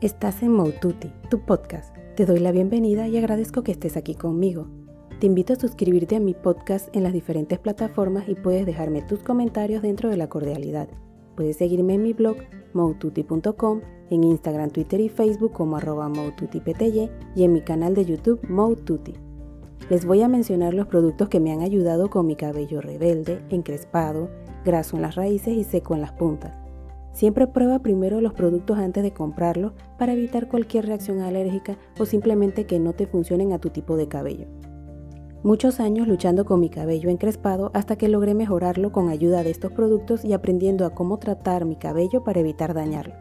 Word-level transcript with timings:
Estás 0.00 0.42
en 0.42 0.52
Moututi, 0.52 1.12
tu 1.28 1.40
podcast. 1.40 1.94
Te 2.16 2.24
doy 2.24 2.38
la 2.38 2.52
bienvenida 2.52 3.06
y 3.06 3.18
agradezco 3.18 3.62
que 3.62 3.72
estés 3.72 3.98
aquí 3.98 4.14
conmigo. 4.14 4.66
Te 5.18 5.26
invito 5.26 5.52
a 5.52 5.56
suscribirte 5.56 6.16
a 6.16 6.20
mi 6.20 6.32
podcast 6.32 6.88
en 6.96 7.02
las 7.02 7.12
diferentes 7.12 7.58
plataformas 7.58 8.26
y 8.26 8.34
puedes 8.34 8.64
dejarme 8.64 9.02
tus 9.02 9.18
comentarios 9.18 9.82
dentro 9.82 10.08
de 10.08 10.16
la 10.16 10.30
cordialidad. 10.30 10.88
Puedes 11.36 11.58
seguirme 11.58 11.96
en 11.96 12.02
mi 12.02 12.14
blog 12.14 12.38
moututi.com, 12.72 13.82
en 14.08 14.24
Instagram, 14.24 14.70
Twitter 14.70 15.02
y 15.02 15.10
Facebook 15.10 15.52
como 15.52 15.76
arroba 15.76 16.10
y 17.36 17.44
en 17.44 17.52
mi 17.52 17.60
canal 17.60 17.94
de 17.94 18.06
YouTube 18.06 18.40
Moututi. 18.48 19.12
Les 19.90 20.06
voy 20.06 20.22
a 20.22 20.28
mencionar 20.28 20.72
los 20.72 20.86
productos 20.86 21.28
que 21.28 21.40
me 21.40 21.52
han 21.52 21.60
ayudado 21.60 22.08
con 22.08 22.26
mi 22.26 22.36
cabello 22.36 22.80
rebelde, 22.80 23.44
encrespado, 23.50 24.30
graso 24.64 24.96
en 24.96 25.02
las 25.02 25.16
raíces 25.16 25.54
y 25.54 25.64
seco 25.64 25.94
en 25.94 26.00
las 26.00 26.12
puntas. 26.12 26.59
Siempre 27.12 27.46
prueba 27.46 27.80
primero 27.80 28.20
los 28.20 28.34
productos 28.34 28.78
antes 28.78 29.02
de 29.02 29.12
comprarlos 29.12 29.72
para 29.98 30.12
evitar 30.12 30.48
cualquier 30.48 30.86
reacción 30.86 31.20
alérgica 31.20 31.76
o 31.98 32.06
simplemente 32.06 32.66
que 32.66 32.78
no 32.78 32.92
te 32.92 33.06
funcionen 33.06 33.52
a 33.52 33.58
tu 33.58 33.70
tipo 33.70 33.96
de 33.96 34.08
cabello. 34.08 34.46
Muchos 35.42 35.80
años 35.80 36.06
luchando 36.06 36.44
con 36.44 36.60
mi 36.60 36.68
cabello 36.68 37.08
encrespado 37.08 37.70
hasta 37.74 37.96
que 37.96 38.08
logré 38.08 38.34
mejorarlo 38.34 38.92
con 38.92 39.08
ayuda 39.08 39.42
de 39.42 39.50
estos 39.50 39.72
productos 39.72 40.24
y 40.24 40.34
aprendiendo 40.34 40.84
a 40.84 40.90
cómo 40.90 41.18
tratar 41.18 41.64
mi 41.64 41.76
cabello 41.76 42.22
para 42.22 42.40
evitar 42.40 42.74
dañarlo. 42.74 43.14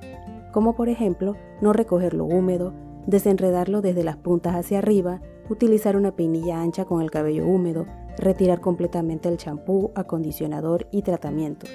Como 0.52 0.76
por 0.76 0.90
ejemplo, 0.90 1.36
no 1.62 1.74
recogerlo 1.74 2.26
húmedo, 2.26 2.74
desenredarlo 3.08 3.82
desde 3.82 4.04
las 4.04 4.18
puntas 4.18 4.56
hacia 4.56 4.80
arriba, 4.80 5.22
utilizar 5.50 5.96
una 5.96 6.16
peinilla 6.16 6.62
ancha 6.62 6.86
con 6.86 7.02
el 7.02 7.10
cabello 7.10 7.48
húmedo, 7.48 7.86
retirar 8.18 8.60
completamente 8.60 9.30
el 9.30 9.38
champú, 9.38 9.92
acondicionador 9.96 10.88
y 10.92 11.04
tratamiento 11.04 11.68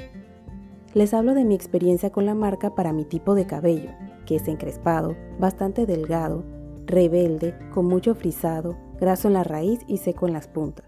les 0.94 1.12
hablo 1.12 1.34
de 1.34 1.44
mi 1.44 1.56
experiencia 1.56 2.10
con 2.10 2.24
la 2.24 2.36
marca 2.36 2.76
para 2.76 2.92
mi 2.92 3.04
tipo 3.04 3.34
de 3.34 3.46
cabello, 3.46 3.90
que 4.26 4.36
es 4.36 4.46
encrespado, 4.46 5.16
bastante 5.40 5.86
delgado, 5.86 6.44
rebelde, 6.86 7.54
con 7.74 7.86
mucho 7.86 8.14
frisado, 8.14 8.76
graso 9.00 9.26
en 9.26 9.34
la 9.34 9.42
raíz 9.42 9.80
y 9.88 9.96
seco 9.96 10.28
en 10.28 10.34
las 10.34 10.46
puntas. 10.46 10.86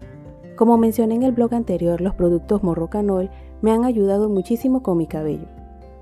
Como 0.55 0.77
mencioné 0.77 1.15
en 1.15 1.23
el 1.23 1.33
blog 1.33 1.53
anterior, 1.53 1.99
los 1.99 2.15
productos 2.15 2.63
Morrocanol 2.63 3.29
me 3.61 3.71
han 3.71 3.83
ayudado 3.83 4.29
muchísimo 4.29 4.81
con 4.81 4.97
mi 4.97 5.07
cabello. 5.07 5.47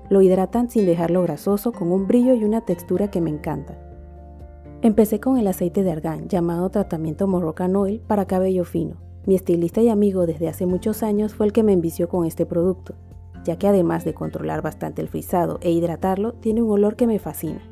Lo 0.08 0.22
hidratan 0.22 0.70
sin 0.70 0.86
dejarlo 0.86 1.22
grasoso, 1.22 1.72
con 1.72 1.90
un 1.90 2.06
brillo 2.06 2.34
y 2.34 2.44
una 2.44 2.60
textura 2.60 3.10
que 3.10 3.20
me 3.20 3.30
encanta. 3.30 3.76
Empecé 4.82 5.18
con 5.18 5.36
el 5.36 5.48
aceite 5.48 5.82
de 5.82 5.90
argán, 5.90 6.28
llamado 6.28 6.70
tratamiento 6.70 7.26
Moroccan 7.26 7.74
Oil 7.74 8.00
para 8.06 8.26
cabello 8.26 8.64
fino. 8.64 8.96
Mi 9.26 9.34
estilista 9.34 9.82
y 9.82 9.88
amigo 9.88 10.26
desde 10.26 10.46
hace 10.46 10.64
muchos 10.64 11.02
años 11.02 11.34
fue 11.34 11.46
el 11.46 11.52
que 11.52 11.64
me 11.64 11.72
envició 11.72 12.08
con 12.08 12.24
este 12.24 12.46
producto 12.46 12.94
ya 13.46 13.56
que 13.56 13.68
además 13.68 14.04
de 14.04 14.12
controlar 14.12 14.60
bastante 14.60 15.00
el 15.00 15.08
frisado 15.08 15.58
e 15.62 15.70
hidratarlo, 15.70 16.34
tiene 16.34 16.62
un 16.62 16.70
olor 16.70 16.96
que 16.96 17.06
me 17.06 17.18
fascina. 17.18 17.62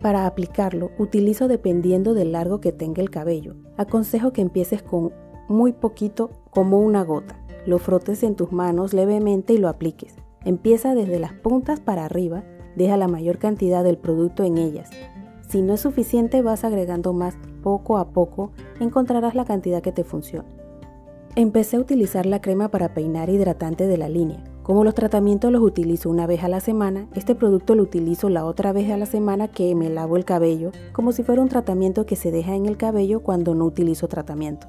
Para 0.00 0.26
aplicarlo, 0.26 0.90
utilizo 0.98 1.46
dependiendo 1.46 2.14
del 2.14 2.32
largo 2.32 2.60
que 2.60 2.72
tenga 2.72 3.02
el 3.02 3.10
cabello. 3.10 3.54
Aconsejo 3.76 4.32
que 4.32 4.42
empieces 4.42 4.82
con 4.82 5.12
muy 5.48 5.72
poquito, 5.72 6.30
como 6.50 6.80
una 6.80 7.04
gota. 7.04 7.38
Lo 7.66 7.78
frotes 7.78 8.22
en 8.22 8.34
tus 8.34 8.52
manos 8.52 8.92
levemente 8.92 9.52
y 9.52 9.58
lo 9.58 9.68
apliques. 9.68 10.16
Empieza 10.44 10.94
desde 10.94 11.18
las 11.18 11.32
puntas 11.32 11.80
para 11.80 12.04
arriba, 12.04 12.44
deja 12.76 12.96
la 12.96 13.08
mayor 13.08 13.38
cantidad 13.38 13.84
del 13.84 13.98
producto 13.98 14.42
en 14.42 14.58
ellas. 14.58 14.90
Si 15.48 15.62
no 15.62 15.74
es 15.74 15.80
suficiente, 15.80 16.42
vas 16.42 16.64
agregando 16.64 17.12
más 17.12 17.36
poco 17.62 17.96
a 17.98 18.10
poco, 18.10 18.52
encontrarás 18.80 19.34
la 19.34 19.44
cantidad 19.44 19.82
que 19.82 19.92
te 19.92 20.04
funcione. 20.04 20.48
Empecé 21.36 21.76
a 21.76 21.80
utilizar 21.80 22.26
la 22.26 22.40
crema 22.40 22.70
para 22.70 22.94
peinar 22.94 23.30
hidratante 23.30 23.86
de 23.86 23.98
la 23.98 24.08
línea. 24.08 24.44
Como 24.64 24.82
los 24.82 24.94
tratamientos 24.94 25.52
los 25.52 25.62
utilizo 25.62 26.08
una 26.08 26.26
vez 26.26 26.42
a 26.42 26.48
la 26.48 26.58
semana, 26.58 27.06
este 27.14 27.34
producto 27.34 27.74
lo 27.74 27.82
utilizo 27.82 28.30
la 28.30 28.46
otra 28.46 28.72
vez 28.72 28.90
a 28.90 28.96
la 28.96 29.04
semana 29.04 29.46
que 29.46 29.74
me 29.74 29.90
lavo 29.90 30.16
el 30.16 30.24
cabello, 30.24 30.72
como 30.94 31.12
si 31.12 31.22
fuera 31.22 31.42
un 31.42 31.50
tratamiento 31.50 32.06
que 32.06 32.16
se 32.16 32.30
deja 32.30 32.54
en 32.54 32.64
el 32.64 32.78
cabello 32.78 33.22
cuando 33.22 33.54
no 33.54 33.66
utilizo 33.66 34.08
tratamiento. 34.08 34.66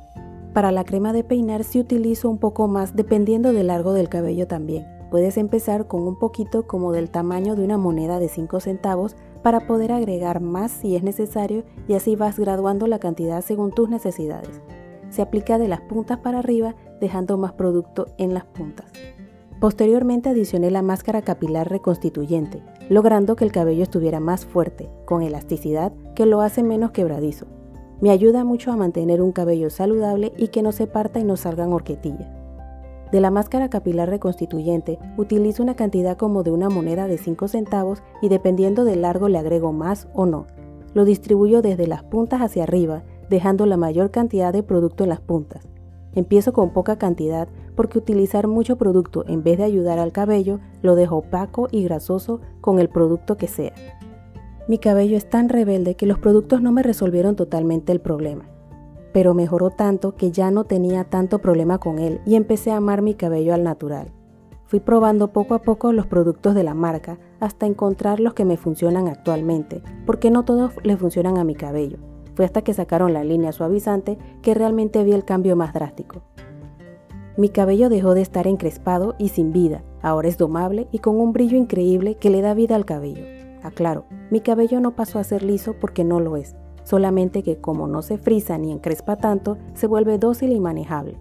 Para 0.53 0.73
la 0.73 0.83
crema 0.83 1.13
de 1.13 1.23
peinar 1.23 1.63
sí 1.63 1.79
utilizo 1.79 2.29
un 2.29 2.39
poco 2.39 2.67
más 2.67 2.93
dependiendo 2.93 3.53
del 3.53 3.67
largo 3.67 3.93
del 3.93 4.09
cabello 4.09 4.47
también. 4.47 4.85
Puedes 5.11 5.37
empezar 5.37 5.87
con 5.87 6.05
un 6.05 6.19
poquito 6.19 6.67
como 6.67 6.91
del 6.91 7.09
tamaño 7.09 7.55
de 7.55 7.63
una 7.63 7.77
moneda 7.77 8.19
de 8.19 8.27
5 8.27 8.59
centavos 8.59 9.15
para 9.43 9.65
poder 9.65 9.93
agregar 9.93 10.41
más 10.41 10.71
si 10.71 10.97
es 10.97 11.03
necesario 11.03 11.63
y 11.87 11.93
así 11.93 12.17
vas 12.17 12.37
graduando 12.37 12.87
la 12.87 12.99
cantidad 12.99 13.41
según 13.41 13.71
tus 13.71 13.87
necesidades. 13.87 14.61
Se 15.09 15.21
aplica 15.21 15.57
de 15.57 15.69
las 15.69 15.79
puntas 15.79 16.17
para 16.17 16.39
arriba 16.39 16.75
dejando 16.99 17.37
más 17.37 17.53
producto 17.53 18.07
en 18.17 18.33
las 18.33 18.43
puntas. 18.43 18.91
Posteriormente 19.59 20.29
adicioné 20.29 20.69
la 20.69 20.81
máscara 20.81 21.21
capilar 21.21 21.69
reconstituyente, 21.69 22.61
logrando 22.89 23.35
que 23.35 23.45
el 23.45 23.51
cabello 23.51 23.83
estuviera 23.83 24.19
más 24.19 24.45
fuerte, 24.45 24.89
con 25.05 25.21
elasticidad 25.21 25.93
que 26.13 26.25
lo 26.25 26.41
hace 26.41 26.61
menos 26.61 26.91
quebradizo. 26.91 27.47
Me 28.01 28.09
ayuda 28.09 28.43
mucho 28.43 28.71
a 28.71 28.75
mantener 28.75 29.21
un 29.21 29.31
cabello 29.31 29.69
saludable 29.69 30.33
y 30.37 30.49
que 30.49 30.61
no 30.61 30.73
se 30.73 30.87
parta 30.87 31.19
y 31.19 31.23
no 31.23 31.37
salgan 31.37 31.71
horquetillas. 31.71 32.27
De 33.11 33.21
la 33.21 33.31
máscara 33.31 33.69
capilar 33.69 34.09
reconstituyente 34.09 34.99
utilizo 35.15 35.63
una 35.63 35.75
cantidad 35.75 36.17
como 36.17 36.43
de 36.43 36.51
una 36.51 36.69
moneda 36.69 37.07
de 37.07 37.17
5 37.17 37.47
centavos 37.47 38.03
y 38.21 38.27
dependiendo 38.27 38.83
del 38.83 39.03
largo 39.03 39.29
le 39.29 39.37
agrego 39.37 39.71
más 39.71 40.09
o 40.13 40.25
no. 40.25 40.47
Lo 40.93 41.05
distribuyo 41.05 41.61
desde 41.61 41.87
las 41.87 42.03
puntas 42.03 42.41
hacia 42.41 42.63
arriba, 42.63 43.03
dejando 43.29 43.65
la 43.65 43.77
mayor 43.77 44.11
cantidad 44.11 44.51
de 44.51 44.63
producto 44.63 45.03
en 45.03 45.09
las 45.09 45.21
puntas. 45.21 45.65
Empiezo 46.15 46.53
con 46.53 46.71
poca 46.71 46.97
cantidad 46.97 47.47
porque 47.75 47.97
utilizar 47.97 48.47
mucho 48.47 48.77
producto 48.77 49.25
en 49.27 49.43
vez 49.43 49.57
de 49.57 49.65
ayudar 49.65 49.99
al 49.99 50.13
cabello 50.13 50.59
lo 50.81 50.95
dejo 50.95 51.17
opaco 51.17 51.67
y 51.71 51.83
grasoso 51.83 52.39
con 52.61 52.79
el 52.79 52.89
producto 52.89 53.37
que 53.37 53.47
sea. 53.47 53.73
Mi 54.67 54.79
cabello 54.79 55.17
es 55.17 55.29
tan 55.29 55.49
rebelde 55.49 55.95
que 55.95 56.07
los 56.07 56.17
productos 56.17 56.61
no 56.61 56.71
me 56.71 56.81
resolvieron 56.81 57.35
totalmente 57.35 57.91
el 57.91 57.99
problema, 57.99 58.45
pero 59.13 59.33
mejoró 59.33 59.69
tanto 59.69 60.15
que 60.15 60.31
ya 60.31 60.49
no 60.49 60.63
tenía 60.63 61.03
tanto 61.03 61.39
problema 61.39 61.77
con 61.77 61.99
él 61.99 62.21
y 62.25 62.35
empecé 62.35 62.71
a 62.71 62.77
amar 62.77 63.01
mi 63.01 63.13
cabello 63.13 63.53
al 63.53 63.63
natural. 63.63 64.11
Fui 64.65 64.79
probando 64.79 65.31
poco 65.31 65.53
a 65.53 65.61
poco 65.61 65.91
los 65.93 66.07
productos 66.07 66.55
de 66.55 66.63
la 66.63 66.73
marca 66.73 67.19
hasta 67.39 67.67
encontrar 67.67 68.19
los 68.19 68.33
que 68.33 68.45
me 68.45 68.57
funcionan 68.57 69.07
actualmente, 69.07 69.83
porque 70.07 70.31
no 70.31 70.43
todos 70.43 70.71
le 70.83 70.97
funcionan 70.97 71.37
a 71.37 71.43
mi 71.43 71.53
cabello. 71.53 71.97
Fue 72.35 72.45
hasta 72.45 72.61
que 72.61 72.73
sacaron 72.73 73.13
la 73.13 73.23
línea 73.23 73.51
suavizante 73.51 74.17
que 74.41 74.53
realmente 74.53 75.03
vi 75.03 75.13
el 75.13 75.25
cambio 75.25 75.55
más 75.55 75.73
drástico. 75.73 76.21
Mi 77.37 77.49
cabello 77.49 77.89
dejó 77.89 78.13
de 78.13 78.21
estar 78.21 78.47
encrespado 78.47 79.15
y 79.17 79.29
sin 79.29 79.51
vida, 79.51 79.83
ahora 80.01 80.29
es 80.29 80.37
domable 80.37 80.87
y 80.91 80.99
con 80.99 81.19
un 81.19 81.33
brillo 81.33 81.57
increíble 81.57 82.15
que 82.15 82.29
le 82.29 82.41
da 82.41 82.53
vida 82.53 82.75
al 82.75 82.85
cabello. 82.85 83.23
Aclaro, 83.61 84.05
mi 84.29 84.39
cabello 84.39 84.79
no 84.79 84.95
pasó 84.95 85.19
a 85.19 85.23
ser 85.23 85.43
liso 85.43 85.75
porque 85.79 86.03
no 86.03 86.19
lo 86.19 86.37
es, 86.37 86.55
solamente 86.83 87.43
que 87.43 87.57
como 87.57 87.87
no 87.87 88.01
se 88.03 88.17
frisa 88.17 88.57
ni 88.57 88.71
encrespa 88.71 89.17
tanto, 89.17 89.57
se 89.73 89.87
vuelve 89.87 90.17
dócil 90.17 90.53
y 90.53 90.59
manejable. 90.59 91.17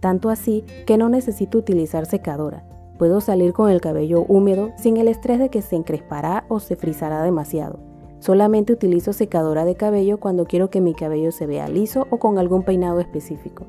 Tanto 0.00 0.28
así 0.28 0.64
que 0.86 0.98
no 0.98 1.08
necesito 1.08 1.58
utilizar 1.58 2.06
secadora. 2.06 2.66
Puedo 2.98 3.20
salir 3.20 3.52
con 3.52 3.70
el 3.70 3.80
cabello 3.80 4.24
húmedo 4.26 4.70
sin 4.76 4.96
el 4.96 5.08
estrés 5.08 5.38
de 5.38 5.50
que 5.50 5.62
se 5.62 5.76
encrespará 5.76 6.46
o 6.48 6.58
se 6.58 6.74
frizará 6.76 7.22
demasiado. 7.22 7.93
Solamente 8.24 8.72
utilizo 8.72 9.12
secadora 9.12 9.66
de 9.66 9.74
cabello 9.74 10.18
cuando 10.18 10.46
quiero 10.46 10.70
que 10.70 10.80
mi 10.80 10.94
cabello 10.94 11.30
se 11.30 11.44
vea 11.44 11.68
liso 11.68 12.06
o 12.08 12.16
con 12.16 12.38
algún 12.38 12.62
peinado 12.62 12.98
específico. 12.98 13.66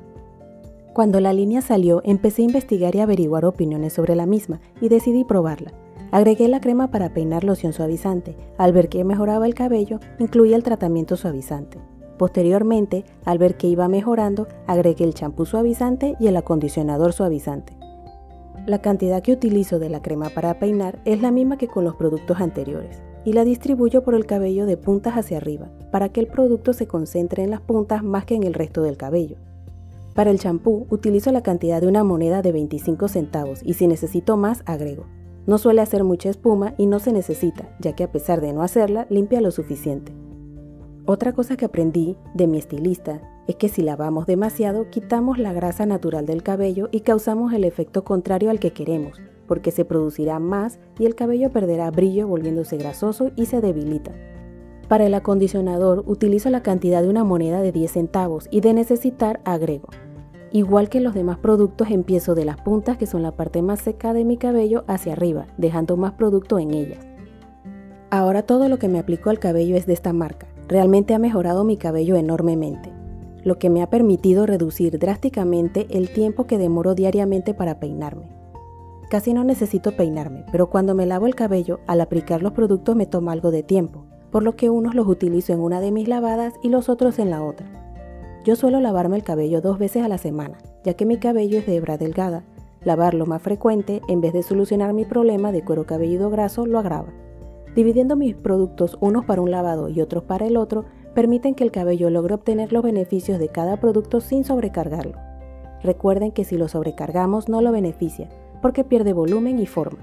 Cuando 0.94 1.20
la 1.20 1.34
línea 1.34 1.60
salió, 1.60 2.00
empecé 2.06 2.40
a 2.40 2.46
investigar 2.46 2.96
y 2.96 3.00
averiguar 3.00 3.44
opiniones 3.44 3.92
sobre 3.92 4.14
la 4.14 4.24
misma 4.24 4.62
y 4.80 4.88
decidí 4.88 5.24
probarla. 5.24 5.74
Agregué 6.10 6.48
la 6.48 6.62
crema 6.62 6.90
para 6.90 7.12
peinar 7.12 7.44
loción 7.44 7.74
suavizante. 7.74 8.34
Al 8.56 8.72
ver 8.72 8.88
que 8.88 9.04
mejoraba 9.04 9.44
el 9.44 9.54
cabello, 9.54 10.00
incluí 10.18 10.54
el 10.54 10.62
tratamiento 10.62 11.18
suavizante. 11.18 11.76
Posteriormente, 12.16 13.04
al 13.26 13.36
ver 13.36 13.58
que 13.58 13.66
iba 13.66 13.88
mejorando, 13.88 14.48
agregué 14.66 15.04
el 15.04 15.12
champú 15.12 15.44
suavizante 15.44 16.16
y 16.18 16.28
el 16.28 16.36
acondicionador 16.38 17.12
suavizante. 17.12 17.76
La 18.64 18.80
cantidad 18.80 19.22
que 19.22 19.32
utilizo 19.32 19.78
de 19.78 19.90
la 19.90 20.00
crema 20.00 20.30
para 20.30 20.58
peinar 20.58 20.98
es 21.04 21.20
la 21.20 21.30
misma 21.30 21.58
que 21.58 21.68
con 21.68 21.84
los 21.84 21.94
productos 21.94 22.40
anteriores 22.40 23.02
y 23.26 23.32
la 23.32 23.44
distribuyo 23.44 24.04
por 24.04 24.14
el 24.14 24.24
cabello 24.24 24.66
de 24.66 24.76
puntas 24.76 25.14
hacia 25.14 25.38
arriba, 25.38 25.68
para 25.90 26.08
que 26.10 26.20
el 26.20 26.28
producto 26.28 26.72
se 26.72 26.86
concentre 26.86 27.42
en 27.42 27.50
las 27.50 27.60
puntas 27.60 28.04
más 28.04 28.24
que 28.24 28.36
en 28.36 28.44
el 28.44 28.54
resto 28.54 28.82
del 28.82 28.96
cabello. 28.96 29.36
Para 30.14 30.30
el 30.30 30.38
champú 30.38 30.86
utilizo 30.90 31.32
la 31.32 31.42
cantidad 31.42 31.80
de 31.80 31.88
una 31.88 32.04
moneda 32.04 32.40
de 32.40 32.52
25 32.52 33.08
centavos 33.08 33.60
y 33.64 33.74
si 33.74 33.88
necesito 33.88 34.36
más 34.36 34.62
agrego. 34.64 35.06
No 35.44 35.58
suele 35.58 35.82
hacer 35.82 36.04
mucha 36.04 36.30
espuma 36.30 36.74
y 36.78 36.86
no 36.86 37.00
se 37.00 37.12
necesita, 37.12 37.68
ya 37.80 37.94
que 37.94 38.04
a 38.04 38.12
pesar 38.12 38.40
de 38.40 38.52
no 38.52 38.62
hacerla, 38.62 39.08
limpia 39.10 39.40
lo 39.40 39.50
suficiente. 39.50 40.12
Otra 41.04 41.32
cosa 41.32 41.56
que 41.56 41.64
aprendí 41.64 42.16
de 42.34 42.46
mi 42.46 42.58
estilista 42.58 43.20
es 43.48 43.56
que 43.56 43.68
si 43.68 43.82
lavamos 43.82 44.26
demasiado, 44.26 44.88
quitamos 44.88 45.38
la 45.38 45.52
grasa 45.52 45.84
natural 45.84 46.26
del 46.26 46.44
cabello 46.44 46.88
y 46.92 47.00
causamos 47.00 47.52
el 47.52 47.64
efecto 47.64 48.04
contrario 48.04 48.50
al 48.50 48.60
que 48.60 48.72
queremos, 48.72 49.20
porque 49.46 49.70
se 49.70 49.84
producirá 49.84 50.38
más 50.38 50.78
y 50.98 51.06
el 51.06 51.14
cabello 51.14 51.50
perderá 51.50 51.90
brillo 51.90 52.28
volviéndose 52.28 52.76
grasoso 52.76 53.30
y 53.36 53.46
se 53.46 53.60
debilita. 53.60 54.12
Para 54.88 55.06
el 55.06 55.14
acondicionador 55.14 56.04
utilizo 56.06 56.48
la 56.50 56.62
cantidad 56.62 57.02
de 57.02 57.08
una 57.08 57.24
moneda 57.24 57.60
de 57.60 57.72
10 57.72 57.90
centavos 57.90 58.46
y 58.50 58.60
de 58.60 58.72
necesitar 58.72 59.40
agrego. 59.44 59.88
Igual 60.52 60.88
que 60.88 61.00
los 61.00 61.12
demás 61.12 61.38
productos, 61.38 61.90
empiezo 61.90 62.34
de 62.34 62.44
las 62.44 62.56
puntas, 62.56 62.96
que 62.96 63.06
son 63.06 63.22
la 63.22 63.32
parte 63.32 63.62
más 63.62 63.80
seca 63.80 64.12
de 64.12 64.24
mi 64.24 64.36
cabello, 64.36 64.84
hacia 64.86 65.14
arriba, 65.14 65.46
dejando 65.58 65.96
más 65.96 66.12
producto 66.12 66.58
en 66.60 66.72
ellas. 66.72 67.04
Ahora 68.10 68.42
todo 68.42 68.68
lo 68.68 68.78
que 68.78 68.88
me 68.88 69.00
aplico 69.00 69.30
al 69.30 69.40
cabello 69.40 69.76
es 69.76 69.86
de 69.86 69.92
esta 69.92 70.12
marca. 70.12 70.46
Realmente 70.68 71.14
ha 71.14 71.18
mejorado 71.18 71.64
mi 71.64 71.76
cabello 71.76 72.14
enormemente, 72.16 72.92
lo 73.42 73.58
que 73.58 73.70
me 73.70 73.82
ha 73.82 73.90
permitido 73.90 74.46
reducir 74.46 74.98
drásticamente 74.98 75.86
el 75.90 76.10
tiempo 76.10 76.46
que 76.46 76.58
demoro 76.58 76.94
diariamente 76.94 77.52
para 77.52 77.80
peinarme. 77.80 78.35
Casi 79.08 79.32
no 79.32 79.44
necesito 79.44 79.92
peinarme, 79.92 80.44
pero 80.50 80.68
cuando 80.68 80.94
me 80.96 81.06
lavo 81.06 81.26
el 81.26 81.36
cabello, 81.36 81.78
al 81.86 82.00
aplicar 82.00 82.42
los 82.42 82.52
productos 82.52 82.96
me 82.96 83.06
toma 83.06 83.32
algo 83.32 83.52
de 83.52 83.62
tiempo, 83.62 84.04
por 84.32 84.42
lo 84.42 84.56
que 84.56 84.68
unos 84.68 84.96
los 84.96 85.06
utilizo 85.06 85.52
en 85.52 85.60
una 85.60 85.80
de 85.80 85.92
mis 85.92 86.08
lavadas 86.08 86.54
y 86.62 86.70
los 86.70 86.88
otros 86.88 87.20
en 87.20 87.30
la 87.30 87.44
otra. 87.44 87.66
Yo 88.44 88.56
suelo 88.56 88.80
lavarme 88.80 89.16
el 89.16 89.22
cabello 89.22 89.60
dos 89.60 89.78
veces 89.78 90.02
a 90.02 90.08
la 90.08 90.18
semana, 90.18 90.58
ya 90.84 90.94
que 90.94 91.06
mi 91.06 91.18
cabello 91.18 91.58
es 91.58 91.66
de 91.66 91.76
hebra 91.76 91.98
delgada. 91.98 92.44
Lavarlo 92.82 93.26
más 93.26 93.42
frecuente, 93.42 94.02
en 94.08 94.20
vez 94.20 94.32
de 94.32 94.42
solucionar 94.42 94.92
mi 94.92 95.04
problema 95.04 95.52
de 95.52 95.64
cuero 95.64 95.86
cabelludo 95.86 96.30
graso, 96.30 96.66
lo 96.66 96.78
agrava. 96.78 97.12
Dividiendo 97.76 98.16
mis 98.16 98.34
productos 98.34 98.98
unos 99.00 99.24
para 99.24 99.42
un 99.42 99.50
lavado 99.50 99.88
y 99.88 100.00
otros 100.00 100.24
para 100.24 100.46
el 100.46 100.56
otro, 100.56 100.84
permiten 101.14 101.54
que 101.54 101.64
el 101.64 101.70
cabello 101.70 102.10
logre 102.10 102.34
obtener 102.34 102.72
los 102.72 102.82
beneficios 102.82 103.38
de 103.38 103.48
cada 103.48 103.78
producto 103.78 104.20
sin 104.20 104.44
sobrecargarlo. 104.44 105.18
Recuerden 105.82 106.32
que 106.32 106.44
si 106.44 106.56
lo 106.56 106.68
sobrecargamos 106.68 107.48
no 107.48 107.60
lo 107.60 107.72
beneficia, 107.72 108.28
porque 108.60 108.84
pierde 108.84 109.12
volumen 109.12 109.58
y 109.58 109.66
forma. 109.66 109.98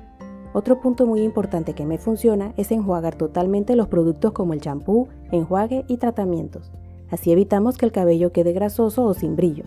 Otro 0.54 0.80
punto 0.80 1.08
muy 1.08 1.22
importante 1.22 1.74
que 1.74 1.86
me 1.86 1.98
funciona 1.98 2.54
es 2.58 2.72
enjuagar 2.72 3.16
totalmente 3.16 3.76
los 3.76 3.88
productos 3.88 4.34
como 4.34 4.54
el 4.54 4.62
champú, 4.62 5.08
enjuague 5.32 5.84
y 5.88 5.98
tratamientos. 5.98 6.72
Así 7.10 7.32
evitamos 7.32 7.78
que 7.78 7.86
el 7.88 7.92
cabello 7.92 8.32
quede 8.32 8.54
grasoso 8.54 9.04
o 9.06 9.14
sin 9.16 9.36
brillo. 9.36 9.66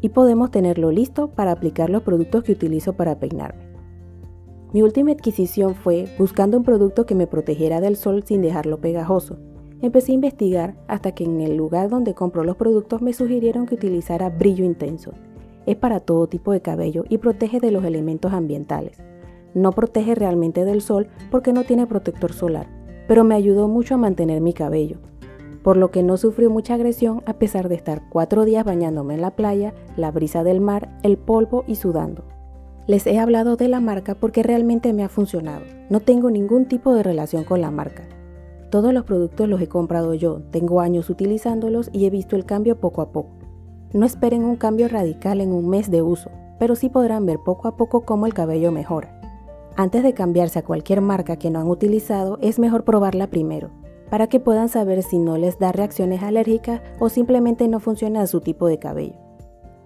Y 0.00 0.10
podemos 0.10 0.50
tenerlo 0.50 0.90
listo 0.90 1.28
para 1.28 1.52
aplicar 1.52 1.88
los 1.88 2.02
productos 2.02 2.44
que 2.44 2.52
utilizo 2.52 2.92
para 2.92 3.18
peinarme. 3.18 3.68
Mi 4.74 4.82
última 4.82 5.12
adquisición 5.12 5.74
fue 5.74 6.06
buscando 6.18 6.58
un 6.58 6.62
producto 6.62 7.06
que 7.06 7.14
me 7.14 7.26
protegiera 7.26 7.80
del 7.80 7.96
sol 7.96 8.22
sin 8.26 8.42
dejarlo 8.42 8.80
pegajoso. 8.80 9.38
Empecé 9.80 10.12
a 10.12 10.16
investigar 10.16 10.76
hasta 10.88 11.12
que 11.12 11.24
en 11.24 11.40
el 11.40 11.56
lugar 11.56 11.88
donde 11.88 12.14
compro 12.14 12.44
los 12.44 12.56
productos 12.56 13.00
me 13.00 13.14
sugirieron 13.14 13.64
que 13.64 13.76
utilizara 13.76 14.28
brillo 14.28 14.64
intenso 14.64 15.12
es 15.68 15.76
para 15.76 16.00
todo 16.00 16.28
tipo 16.28 16.52
de 16.52 16.62
cabello 16.62 17.04
y 17.10 17.18
protege 17.18 17.60
de 17.60 17.70
los 17.70 17.84
elementos 17.84 18.32
ambientales. 18.32 19.02
No 19.52 19.72
protege 19.72 20.14
realmente 20.14 20.64
del 20.64 20.80
sol 20.80 21.08
porque 21.30 21.52
no 21.52 21.64
tiene 21.64 21.86
protector 21.86 22.32
solar, 22.32 22.68
pero 23.06 23.22
me 23.22 23.34
ayudó 23.34 23.68
mucho 23.68 23.94
a 23.94 23.98
mantener 23.98 24.40
mi 24.40 24.54
cabello, 24.54 24.96
por 25.62 25.76
lo 25.76 25.90
que 25.90 26.02
no 26.02 26.16
sufrió 26.16 26.48
mucha 26.48 26.74
agresión 26.74 27.22
a 27.26 27.34
pesar 27.34 27.68
de 27.68 27.74
estar 27.74 28.08
cuatro 28.08 28.46
días 28.46 28.64
bañándome 28.64 29.14
en 29.14 29.20
la 29.20 29.36
playa, 29.36 29.74
la 29.96 30.10
brisa 30.10 30.42
del 30.42 30.60
mar, 30.62 30.88
el 31.02 31.18
polvo 31.18 31.64
y 31.66 31.74
sudando. 31.74 32.24
Les 32.86 33.06
he 33.06 33.18
hablado 33.18 33.56
de 33.56 33.68
la 33.68 33.80
marca 33.80 34.14
porque 34.14 34.42
realmente 34.42 34.94
me 34.94 35.04
ha 35.04 35.10
funcionado. 35.10 35.66
No 35.90 36.00
tengo 36.00 36.30
ningún 36.30 36.64
tipo 36.64 36.94
de 36.94 37.02
relación 37.02 37.44
con 37.44 37.60
la 37.60 37.70
marca. 37.70 38.04
Todos 38.70 38.94
los 38.94 39.04
productos 39.04 39.46
los 39.50 39.60
he 39.60 39.66
comprado 39.66 40.14
yo, 40.14 40.40
tengo 40.50 40.80
años 40.80 41.10
utilizándolos 41.10 41.90
y 41.92 42.06
he 42.06 42.10
visto 42.10 42.36
el 42.36 42.46
cambio 42.46 42.80
poco 42.80 43.02
a 43.02 43.12
poco. 43.12 43.37
No 43.92 44.04
esperen 44.04 44.44
un 44.44 44.56
cambio 44.56 44.86
radical 44.86 45.40
en 45.40 45.50
un 45.52 45.70
mes 45.70 45.90
de 45.90 46.02
uso, 46.02 46.30
pero 46.58 46.76
sí 46.76 46.90
podrán 46.90 47.24
ver 47.24 47.38
poco 47.38 47.68
a 47.68 47.76
poco 47.76 48.02
cómo 48.02 48.26
el 48.26 48.34
cabello 48.34 48.70
mejora. 48.70 49.18
Antes 49.76 50.02
de 50.02 50.12
cambiarse 50.12 50.58
a 50.58 50.64
cualquier 50.64 51.00
marca 51.00 51.36
que 51.36 51.50
no 51.50 51.58
han 51.58 51.68
utilizado, 51.68 52.38
es 52.42 52.58
mejor 52.58 52.84
probarla 52.84 53.28
primero, 53.28 53.70
para 54.10 54.26
que 54.26 54.40
puedan 54.40 54.68
saber 54.68 55.02
si 55.02 55.18
no 55.18 55.38
les 55.38 55.58
da 55.58 55.72
reacciones 55.72 56.22
alérgicas 56.22 56.82
o 56.98 57.08
simplemente 57.08 57.66
no 57.66 57.80
funciona 57.80 58.20
a 58.20 58.26
su 58.26 58.42
tipo 58.42 58.66
de 58.66 58.78
cabello. 58.78 59.16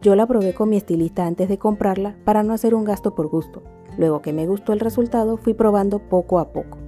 Yo 0.01 0.17
la 0.17 0.27
probé 0.27 0.53
con 0.53 0.69
mi 0.69 0.79
estilista 0.79 1.25
antes 1.25 1.49
de 1.49 1.59
comprarla 1.59 2.17
para 2.25 2.43
no 2.43 2.55
hacer 2.55 2.75
un 2.75 2.83
gasto 2.83 3.15
por 3.15 3.29
gusto. 3.29 3.63
Luego 3.97 4.21
que 4.21 4.33
me 4.33 4.49
gustó 4.49 4.73
el 4.73 4.81
resultado, 4.81 5.37
fui 5.37 5.55
probando 5.55 6.01
poco 6.01 6.41
a 6.41 6.53
poco. 6.53 6.79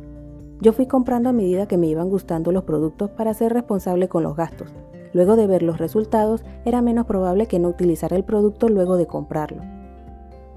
Yo 0.61 0.73
fui 0.73 0.87
comprando 0.87 1.29
a 1.29 1.33
medida 1.33 1.69
que 1.69 1.77
me 1.77 1.87
iban 1.87 2.09
gustando 2.09 2.51
los 2.51 2.65
productos 2.65 3.11
para 3.11 3.35
ser 3.35 3.53
responsable 3.53 4.09
con 4.09 4.25
los 4.25 4.35
gastos, 4.35 4.75
Luego 5.15 5.37
de 5.37 5.47
ver 5.47 5.63
los 5.63 5.79
resultados, 5.79 6.45
era 6.67 6.83
menos 6.83 7.07
probable 7.07 7.47
que 7.47 7.59
no 7.59 7.69
utilizara 7.69 8.17
el 8.17 8.25
producto 8.25 8.69
luego 8.69 8.97
de 8.97 9.07
comprarlo. 9.07 9.63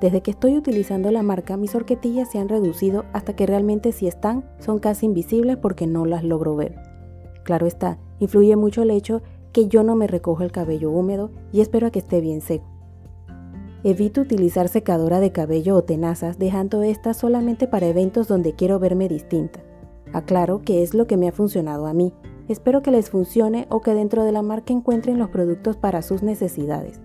Desde 0.02 0.22
que 0.22 0.32
estoy 0.32 0.58
utilizando 0.58 1.12
la 1.12 1.24
marca, 1.24 1.58
mis 1.58 1.74
horquetillas 1.76 2.30
se 2.30 2.40
han 2.40 2.50
reducido 2.50 3.06
hasta 3.14 3.36
que 3.36 3.46
realmente 3.46 3.92
si 3.92 4.08
están, 4.08 4.44
son 4.60 4.80
casi 4.80 5.06
invisibles 5.06 5.58
porque 5.58 5.88
no 5.88 6.06
las 6.06 6.24
logro 6.24 6.56
ver. 6.56 6.76
Claro 7.44 7.66
está, 7.68 8.00
influye 8.20 8.56
mucho 8.56 8.82
el 8.82 8.92
hecho 8.92 9.22
que 9.54 9.68
yo 9.68 9.84
no 9.84 9.96
me 9.96 10.08
recojo 10.08 10.44
el 10.44 10.52
cabello 10.52 10.92
húmedo 10.92 11.32
y 11.52 11.62
espero 11.62 11.88
a 11.88 11.92
que 11.92 12.00
esté 12.00 12.20
bien 12.20 12.42
seco. 12.42 12.66
Evito 13.84 14.22
utilizar 14.22 14.70
secadora 14.70 15.20
de 15.20 15.32
cabello 15.32 15.76
o 15.76 15.84
tenazas, 15.84 16.40
dejando 16.40 16.82
estas 16.84 17.18
solamente 17.18 17.68
para 17.68 17.88
eventos 17.88 18.28
donde 18.28 18.54
quiero 18.54 18.80
verme 18.80 19.08
distinta. 19.08 19.62
Aclaro 20.14 20.62
que 20.62 20.84
es 20.84 20.94
lo 20.94 21.08
que 21.08 21.16
me 21.16 21.28
ha 21.28 21.32
funcionado 21.32 21.86
a 21.86 21.94
mí, 21.94 22.12
Espero 22.48 22.82
que 22.82 22.92
les 22.92 23.10
funcione 23.10 23.68
o 23.70 23.82
que 23.82 23.94
dentro 23.94 24.24
de 24.24 24.32
la 24.32 24.42
marca 24.42 24.72
encuentren 24.72 25.20
los 25.20 25.30
productos 25.30 25.76
para 25.76 26.02
sus 26.02 26.24
necesidades. 26.24 27.02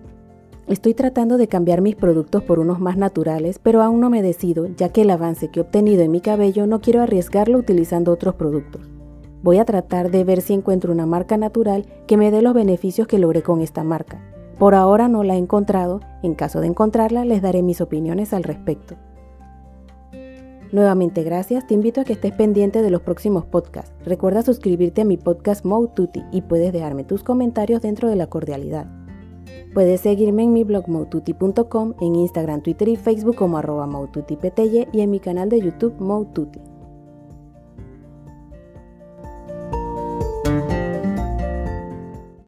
Estoy 0.67 0.93
tratando 0.93 1.37
de 1.37 1.49
cambiar 1.49 1.81
mis 1.81 1.95
productos 1.95 2.43
por 2.43 2.59
unos 2.59 2.79
más 2.79 2.95
naturales, 2.95 3.59
pero 3.59 3.81
aún 3.81 3.99
no 3.99 4.09
me 4.09 4.21
decido, 4.21 4.67
ya 4.67 4.89
que 4.89 5.01
el 5.01 5.09
avance 5.09 5.49
que 5.49 5.59
he 5.59 5.63
obtenido 5.63 6.03
en 6.03 6.11
mi 6.11 6.21
cabello 6.21 6.65
no 6.67 6.79
quiero 6.79 7.01
arriesgarlo 7.01 7.57
utilizando 7.57 8.13
otros 8.13 8.35
productos. 8.35 8.89
Voy 9.41 9.57
a 9.57 9.65
tratar 9.65 10.09
de 10.09 10.23
ver 10.23 10.39
si 10.39 10.53
encuentro 10.53 10.93
una 10.93 11.05
marca 11.05 11.35
natural 11.35 11.85
que 12.07 12.15
me 12.15 12.31
dé 12.31 12.41
los 12.41 12.53
beneficios 12.53 13.07
que 13.07 13.19
logré 13.19 13.41
con 13.43 13.59
esta 13.59 13.83
marca. 13.83 14.21
Por 14.57 14.73
ahora 14.73 15.09
no 15.09 15.23
la 15.23 15.35
he 15.35 15.37
encontrado, 15.37 15.99
en 16.21 16.35
caso 16.35 16.61
de 16.61 16.67
encontrarla 16.67 17.25
les 17.25 17.41
daré 17.41 17.61
mis 17.61 17.81
opiniones 17.81 18.33
al 18.33 18.43
respecto. 18.43 18.95
Nuevamente 20.73 21.21
gracias, 21.21 21.67
te 21.67 21.75
invito 21.75 22.01
a 22.01 22.03
que 22.03 22.13
estés 22.13 22.31
pendiente 22.31 22.81
de 22.81 22.89
los 22.89 23.03
próximos 23.03 23.45
podcasts. 23.45 23.93
Recuerda 24.05 24.41
suscribirte 24.41 25.01
a 25.01 25.05
mi 25.05 25.17
podcast 25.17 25.63
Moututi 25.63 26.23
y 26.31 26.41
puedes 26.41 26.73
dejarme 26.73 27.03
tus 27.03 27.23
comentarios 27.23 27.83
dentro 27.83 28.09
de 28.09 28.15
la 28.15 28.25
cordialidad. 28.25 28.87
Puedes 29.75 30.01
seguirme 30.01 30.41
en 30.41 30.51
mi 30.51 30.63
blog 30.63 30.89
moututi.com, 30.89 31.93
en 32.01 32.15
Instagram, 32.15 32.63
Twitter 32.63 32.87
y 32.87 32.95
Facebook 32.95 33.35
como 33.35 33.59
arroba 33.59 33.87
y 34.91 35.01
en 35.01 35.11
mi 35.11 35.19
canal 35.19 35.49
de 35.49 35.61
YouTube 35.61 35.93
Moututi. 35.99 36.59